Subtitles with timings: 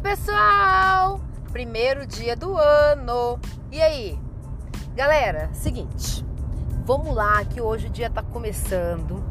[0.00, 1.20] pessoal!
[1.52, 3.38] Primeiro dia do ano.
[3.70, 4.18] E aí?
[4.96, 6.24] Galera, seguinte.
[6.86, 9.22] Vamos lá que hoje o dia tá começando.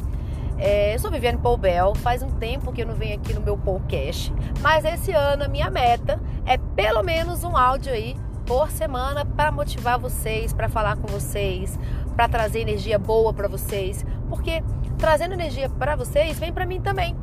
[0.57, 3.57] É, eu sou Viviane Poubel, faz um tempo que eu não venho aqui no meu
[3.57, 8.15] podcast, mas esse ano a minha meta é pelo menos um áudio aí
[8.45, 11.79] por semana para motivar vocês, para falar com vocês,
[12.15, 14.61] para trazer energia boa para vocês, porque
[14.97, 17.15] trazendo energia para vocês vem para mim também,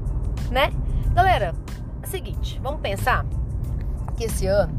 [0.50, 0.72] né?
[1.12, 1.54] Galera,
[2.06, 3.24] seguinte, vamos pensar
[4.16, 4.72] que esse ano,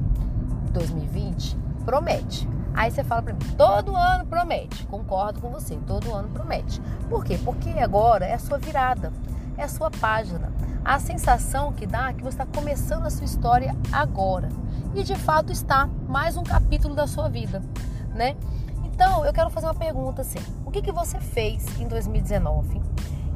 [0.72, 2.48] 2020, promete.
[2.74, 4.86] Aí você fala para mim, todo ano promete.
[4.86, 6.82] Concordo com você, todo ano promete.
[7.10, 7.40] Por quê?
[7.44, 9.12] Porque agora é a sua virada,
[9.58, 10.52] é a sua página.
[10.86, 14.50] A sensação que dá é que você está começando a sua história agora.
[14.94, 17.62] E de fato está mais um capítulo da sua vida,
[18.14, 18.36] né?
[18.86, 22.82] Então eu quero fazer uma pergunta assim: o que, que você fez em 2019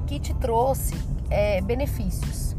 [0.08, 0.96] que te trouxe
[1.30, 2.51] é, benefícios?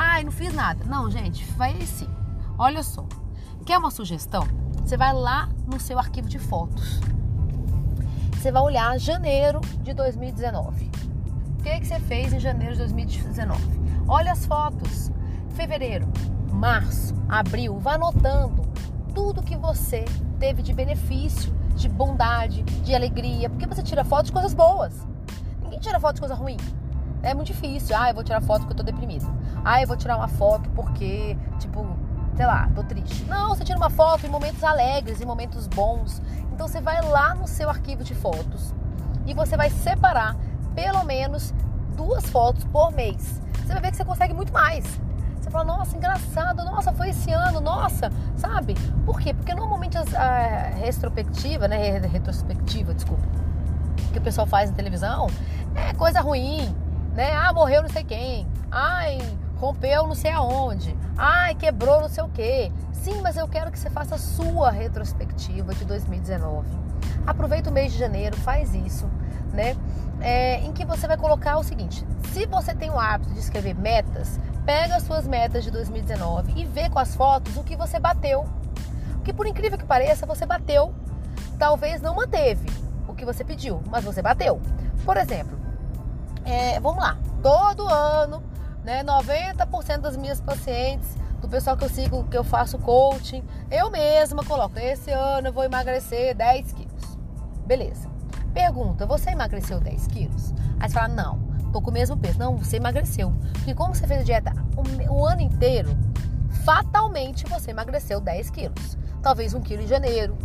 [0.00, 0.84] Ai, não fiz nada.
[0.84, 2.08] Não, gente, faz sim.
[2.56, 3.04] Olha só.
[3.66, 4.46] Quer uma sugestão?
[4.80, 7.00] Você vai lá no seu arquivo de fotos.
[8.32, 10.88] Você vai olhar janeiro de 2019.
[11.58, 13.60] O que, que você fez em janeiro de 2019?
[14.06, 15.10] Olha as fotos.
[15.56, 16.06] Fevereiro,
[16.52, 17.80] março, abril.
[17.80, 18.62] Vá anotando
[19.12, 20.04] tudo que você
[20.38, 23.50] teve de benefício, de bondade, de alegria.
[23.50, 24.94] Porque você tira foto de coisas boas.
[25.60, 26.56] Ninguém tira foto de coisa ruim.
[27.22, 27.96] É muito difícil.
[27.96, 29.26] Ah, eu vou tirar foto porque eu tô deprimida.
[29.64, 31.86] Ah, eu vou tirar uma foto porque, tipo,
[32.36, 33.24] sei lá, tô triste.
[33.24, 36.22] Não, você tira uma foto em momentos alegres, em momentos bons.
[36.52, 38.74] Então você vai lá no seu arquivo de fotos
[39.26, 40.36] e você vai separar
[40.74, 41.52] pelo menos
[41.96, 43.40] duas fotos por mês.
[43.64, 44.84] Você vai ver que você consegue muito mais.
[45.40, 48.74] Você fala, nossa, engraçado, nossa, foi esse ano, nossa, sabe?
[49.04, 49.34] Por quê?
[49.34, 51.98] Porque normalmente a, retrospectiva, né?
[51.98, 53.22] Retrospectiva, desculpa,
[54.12, 55.28] que o pessoal faz na televisão
[55.74, 56.74] é coisa ruim,
[57.18, 57.32] né?
[57.32, 58.46] Ah, morreu não sei quem.
[58.70, 59.18] Ai,
[59.56, 60.96] rompeu não sei aonde.
[61.16, 62.70] Ai, quebrou não sei o quê.
[62.92, 66.68] Sim, mas eu quero que você faça a sua retrospectiva de 2019.
[67.26, 69.10] Aproveita o mês de janeiro, faz isso,
[69.52, 69.76] né?
[70.20, 73.74] É, em que você vai colocar o seguinte: se você tem o hábito de escrever
[73.74, 77.98] metas, pega as suas metas de 2019 e vê com as fotos o que você
[77.98, 78.46] bateu.
[79.14, 80.94] Porque por incrível que pareça, você bateu,
[81.58, 82.70] talvez não manteve
[83.08, 84.62] o que você pediu, mas você bateu.
[85.04, 85.57] Por exemplo,
[86.48, 88.42] é, vamos lá, todo ano,
[88.82, 93.90] né, 90% das minhas pacientes, do pessoal que eu sigo, que eu faço coaching, eu
[93.90, 97.18] mesma coloco, esse ano eu vou emagrecer 10 quilos.
[97.66, 98.08] Beleza.
[98.54, 100.54] Pergunta, você emagreceu 10 quilos?
[100.80, 101.38] Aí você fala, não,
[101.70, 102.38] tô com o mesmo peso.
[102.38, 103.32] Não, você emagreceu.
[103.52, 105.96] Porque como você fez a dieta o, o ano inteiro,
[106.64, 108.98] fatalmente você emagreceu 10 quilos.
[109.22, 110.36] Talvez um quilo em janeiro,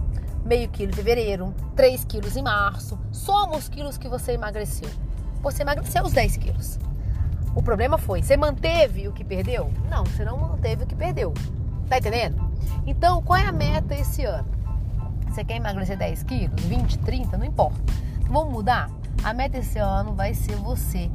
[0.46, 3.00] meio quilo em fevereiro, 3 quilos em março.
[3.12, 4.90] Soma os quilos que você emagreceu
[5.52, 6.80] você emagreceu os 10 quilos.
[7.56, 9.72] O problema foi, você manteve o que perdeu?
[9.90, 11.34] Não, você não manteve o que perdeu.
[11.88, 12.52] Tá entendendo?
[12.86, 14.48] Então, qual é a meta esse ano?
[15.28, 17.80] Você quer emagrecer 10 quilos, 20, 30, não importa.
[18.28, 18.90] Vamos mudar?
[19.24, 21.12] A meta esse ano vai ser você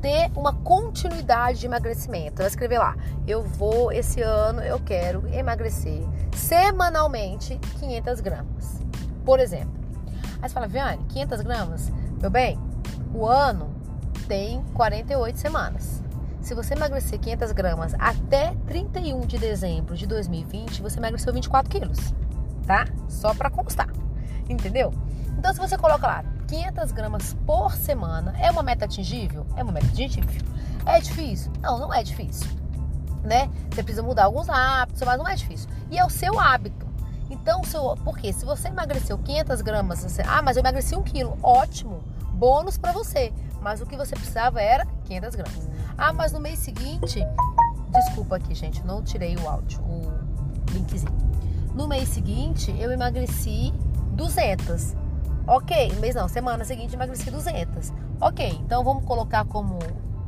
[0.00, 2.38] ter uma continuidade de emagrecimento.
[2.38, 6.02] Vai escrever lá, eu vou, esse ano eu quero emagrecer
[6.34, 8.80] semanalmente 500 gramas.
[9.24, 9.72] Por exemplo.
[10.42, 11.92] Aí você fala, Viane, 500 gramas?
[12.20, 12.58] Meu bem,
[13.12, 13.74] o ano
[14.26, 16.02] tem 48 semanas.
[16.40, 22.14] Se você emagrecer 500 gramas até 31 de dezembro de 2020, você emagreceu 24 quilos,
[22.66, 22.86] tá?
[23.08, 23.88] Só para constar,
[24.48, 24.92] entendeu?
[25.38, 29.46] Então, se você coloca lá 500 gramas por semana, é uma meta atingível?
[29.56, 30.42] É uma meta atingível.
[30.84, 31.50] É difícil?
[31.62, 32.46] Não, não é difícil,
[33.22, 33.50] né?
[33.70, 35.68] Você precisa mudar alguns hábitos, mas não é difícil.
[35.90, 36.86] E é o seu hábito.
[37.30, 41.38] Então, seu, porque se você emagreceu 500 gramas, você, ah, mas eu emagreci um quilo,
[41.42, 42.02] ótimo
[42.44, 43.32] bônus para você.
[43.62, 45.70] Mas o que você precisava era 500 gramas.
[45.96, 47.26] Ah, mas no mês seguinte,
[47.90, 50.12] desculpa aqui, gente, não tirei o áudio, o
[50.70, 51.16] linkzinho.
[51.74, 53.72] No mês seguinte, eu emagreci
[54.12, 54.94] 200.
[55.46, 57.94] Ok, mês não, semana seguinte emagreci 200.
[58.20, 59.78] Ok, então vamos colocar como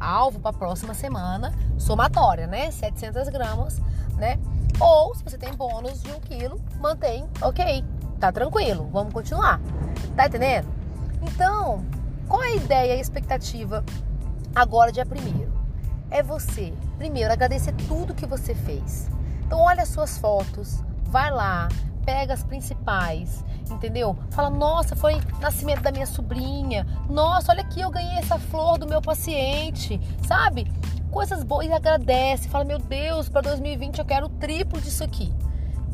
[0.01, 2.71] alvo para a próxima semana, somatória, né?
[2.71, 3.79] 700 gramas,
[4.17, 4.39] né?
[4.81, 7.85] Ou se você tem bônus de 1 quilo, mantém, ok,
[8.19, 9.61] tá tranquilo, vamos continuar.
[10.15, 10.69] Tá entendendo?
[11.23, 11.85] Então,
[12.29, 13.85] qual é a ideia e a expectativa
[14.55, 15.53] agora, dia primeiro?
[16.11, 19.09] É você, primeiro, agradecer tudo que você fez.
[19.45, 21.69] Então, olha as suas fotos, vai lá,
[22.05, 24.17] pega as principais, entendeu?
[24.31, 26.87] Fala, nossa, foi nascimento da minha sobrinha.
[27.09, 30.71] Nossa, olha aqui, eu ganhei essa flor do meu paciente, sabe?
[31.11, 32.49] Coisas boas e agradece.
[32.49, 35.33] Fala, meu Deus, para 2020 eu quero o triplo disso aqui.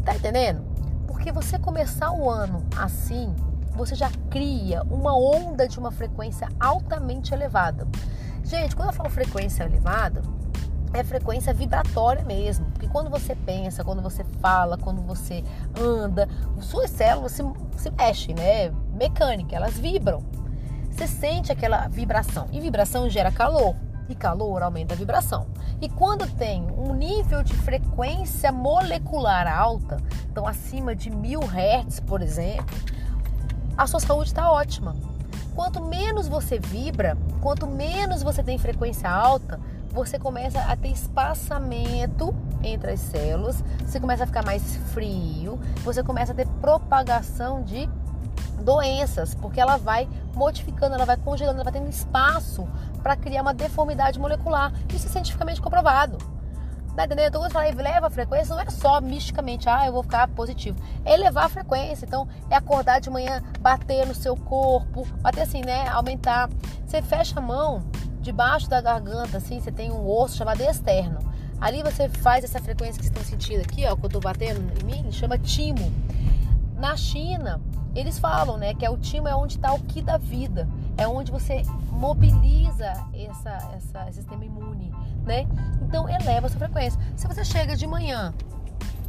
[0.04, 0.64] Tá entendendo?
[1.06, 3.34] Porque você começar o ano assim,
[3.76, 7.86] você já cria uma onda de uma frequência altamente elevada.
[8.44, 10.22] Gente, quando eu falo frequência elevada,
[10.92, 12.66] é frequência vibratória mesmo.
[12.66, 15.42] Porque quando você pensa, quando você fala, quando você
[15.78, 16.28] anda,
[16.60, 17.42] suas células se,
[17.76, 18.70] se mexem, né?
[18.94, 20.22] Mecânica, elas vibram.
[20.90, 22.46] Você sente aquela vibração.
[22.52, 23.74] E vibração gera calor.
[24.08, 25.46] E calor aumenta a vibração.
[25.80, 29.96] E quando tem um nível de frequência molecular alta,
[30.30, 32.76] então acima de mil hertz, por exemplo,
[33.76, 34.94] a sua saúde está ótima.
[35.54, 39.60] Quanto menos você vibra, quanto menos você tem frequência alta,
[39.92, 46.02] você começa a ter espaçamento entre as células, você começa a ficar mais frio, você
[46.02, 47.88] começa a ter propagação de
[48.62, 52.66] doenças, porque ela vai modificando, ela vai congelando, ela vai tendo espaço
[53.02, 54.72] para criar uma deformidade molecular.
[54.94, 56.16] Isso é cientificamente comprovado.
[56.94, 57.28] Tá entendendo?
[57.28, 60.28] Então, quando eu falei eleva a frequência, não é só misticamente, ah, eu vou ficar
[60.28, 60.78] positivo.
[61.04, 62.04] É elevar a frequência.
[62.04, 65.88] Então, é acordar de manhã, bater no seu corpo, bater assim, né?
[65.88, 66.50] Aumentar.
[66.84, 67.82] Você fecha a mão
[68.20, 71.18] debaixo da garganta, assim, você tem um osso chamado externo.
[71.60, 74.60] Ali você faz essa frequência que vocês estão sentindo aqui, ó, que eu tô batendo
[74.80, 75.92] em mim, chama timo.
[76.76, 77.60] Na China,
[77.94, 81.06] eles falam, né, que é o timo é onde está o que da vida, é
[81.06, 84.92] onde você mobiliza essa, essa, esse sistema imune,
[85.24, 85.46] né?
[85.82, 87.00] Então eleva a sua frequência.
[87.16, 88.34] Se você chega de manhã,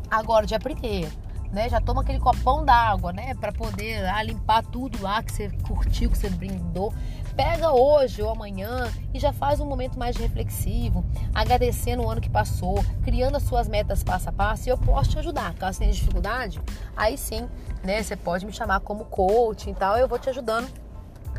[0.09, 1.11] agora dia primeiro,
[1.51, 5.49] né, já toma aquele copão d'água, né, para poder ah, limpar tudo lá que você
[5.67, 6.91] curtiu, que você brindou.
[7.35, 12.29] Pega hoje ou amanhã e já faz um momento mais reflexivo, agradecendo o ano que
[12.29, 15.53] passou, criando as suas metas passo a passo e eu posso te ajudar.
[15.55, 16.59] Caso tenha dificuldade,
[16.95, 17.47] aí sim,
[17.83, 20.82] né, você pode me chamar como coach e tal, eu vou te ajudando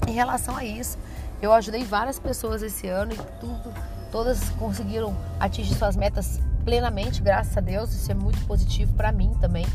[0.07, 0.99] em relação a isso.
[1.41, 3.73] Eu ajudei várias pessoas esse ano e tudo,
[4.11, 7.93] todas conseguiram atingir suas metas plenamente, graças a Deus.
[7.93, 9.67] Isso é muito positivo para mim também,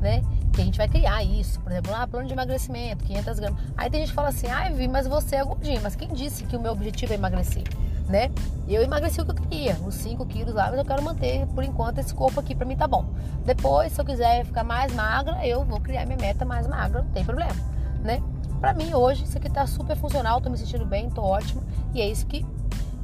[0.00, 0.22] né?
[0.54, 3.60] que a gente vai criar isso, por exemplo, ah, plano de emagrecimento, 500 gramas.
[3.76, 5.80] Aí tem gente que fala assim, ai, Vi, mas você é gordinho.
[5.82, 7.64] Mas quem disse que o meu objetivo é emagrecer?
[8.08, 8.30] Né?
[8.68, 11.64] Eu emagreci o que eu queria, os 5 quilos lá, mas eu quero manter por
[11.64, 13.06] enquanto esse corpo aqui pra mim tá bom.
[13.44, 17.10] Depois, se eu quiser ficar mais magra, eu vou criar minha meta mais magra, não
[17.10, 17.54] tem problema,
[18.02, 18.22] né?
[18.64, 21.62] Pra mim hoje, isso aqui tá super funcional, tô me sentindo bem, tô ótima
[21.92, 22.46] e é isso que,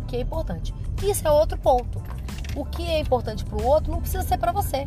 [0.08, 0.74] que é importante.
[1.02, 2.02] Isso é outro ponto.
[2.56, 4.86] O que é importante pro outro não precisa ser para você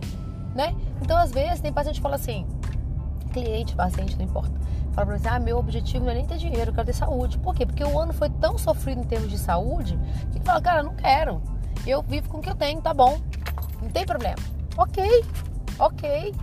[0.55, 0.75] né?
[1.01, 2.45] Então, às vezes, tem paciente que fala assim,
[3.31, 4.53] cliente, paciente, não importa.
[4.93, 7.37] Fala pra você, ah, meu objetivo não é nem ter dinheiro, eu quero ter saúde.
[7.39, 7.65] Por quê?
[7.65, 9.97] Porque o ano foi tão sofrido em termos de saúde,
[10.31, 11.41] que fala, cara, não quero.
[11.85, 13.19] Eu vivo com o que eu tenho, tá bom.
[13.81, 14.37] Não tem problema.
[14.77, 15.25] Ok,
[15.79, 16.33] ok,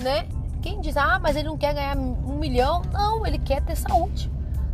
[0.00, 0.26] né?
[0.62, 4.30] Quem diz, ah, mas ele não quer ganhar um milhão, não, ele quer ter saúde,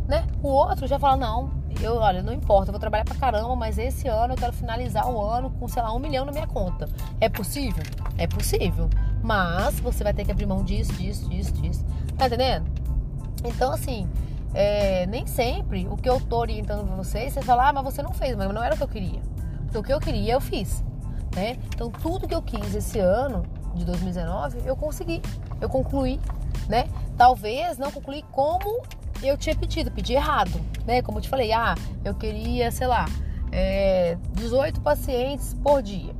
[0.07, 0.25] né?
[0.41, 1.51] O outro já fala, não,
[1.81, 5.09] eu, olha, não importa, eu vou trabalhar pra caramba, mas esse ano eu quero finalizar
[5.09, 6.87] o ano com, sei lá, um milhão na minha conta.
[7.19, 7.83] É possível?
[8.17, 8.89] É possível.
[9.23, 11.85] Mas você vai ter que abrir mão disso, disso, disso, disso.
[12.17, 12.69] Tá entendendo?
[13.43, 14.07] Então, assim,
[14.53, 18.03] é, nem sempre o que eu tô orientando pra vocês, você fala, ah, mas você
[18.03, 19.21] não fez, mas não era o que eu queria.
[19.73, 20.83] O que eu queria, eu fiz.
[21.35, 21.57] Né?
[21.73, 23.43] Então, tudo que eu quis esse ano,
[23.79, 25.21] de 2019, eu consegui.
[25.59, 26.19] Eu concluí,
[26.67, 26.87] né?
[27.17, 28.83] Talvez não concluí como
[29.23, 31.01] eu tinha pedido, pedi errado, né?
[31.01, 33.05] Como eu te falei, ah, eu queria, sei lá,
[33.51, 36.13] é, 18 pacientes por dia.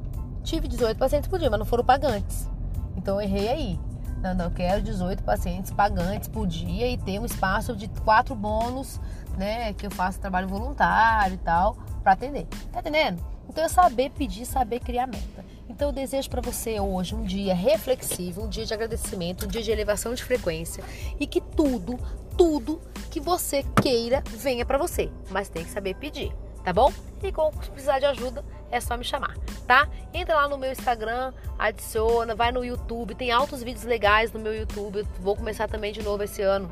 [0.44, 2.50] Tive 18 pacientes por dia, mas não foram pagantes.
[2.95, 3.79] Então eu errei aí.
[4.21, 8.35] Não, não, eu quero 18 pacientes pagantes por dia e ter um espaço de quatro
[8.35, 9.00] bônus,
[9.38, 9.71] né?
[9.73, 12.45] Que eu faço trabalho voluntário e tal, para atender.
[12.71, 13.23] Tá entendendo?
[13.47, 15.45] Então é saber pedir, saber criar meta.
[15.69, 19.61] Então eu desejo para você hoje um dia reflexivo, um dia de agradecimento, um dia
[19.61, 20.83] de elevação de frequência
[21.19, 21.99] e que tudo,
[22.35, 26.33] tudo que você queira venha para você, mas tem que saber pedir,
[26.64, 26.92] tá bom?
[27.21, 29.88] E com precisar de ajuda, é só me chamar, tá?
[30.14, 34.56] Entra lá no meu Instagram, adiciona, vai no YouTube, tem altos vídeos legais no meu
[34.56, 34.99] YouTube.
[34.99, 36.71] Eu vou começar também de novo esse ano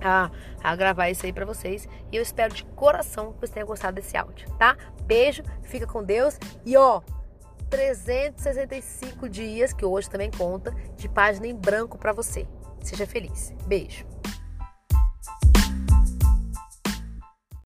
[0.00, 0.30] a,
[0.62, 1.88] a gravar isso aí para vocês.
[2.10, 4.76] E eu espero de coração que vocês tenham gostado desse áudio, tá?
[5.02, 7.00] Beijo, fica com Deus e ó,
[7.70, 12.46] 365 dias, que hoje também conta, de página em branco para você.
[12.82, 13.52] Seja feliz.
[13.66, 14.06] Beijo.